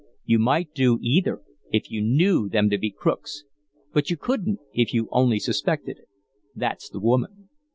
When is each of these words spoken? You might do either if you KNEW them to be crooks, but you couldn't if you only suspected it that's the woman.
You 0.25 0.39
might 0.39 0.73
do 0.73 0.97
either 1.03 1.43
if 1.71 1.91
you 1.91 2.01
KNEW 2.01 2.49
them 2.49 2.71
to 2.71 2.79
be 2.79 2.89
crooks, 2.89 3.43
but 3.93 4.09
you 4.09 4.17
couldn't 4.17 4.57
if 4.73 4.95
you 4.95 5.07
only 5.11 5.37
suspected 5.37 5.99
it 5.99 6.07
that's 6.55 6.89
the 6.89 6.99
woman. 6.99 7.49